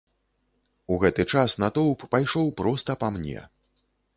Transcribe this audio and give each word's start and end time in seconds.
У 0.95 0.97
гэты 1.03 1.25
час 1.35 1.57
натоўп 1.65 2.07
пайшоў 2.15 2.47
проста 2.63 2.91
па 3.05 3.15
мне. 3.19 3.39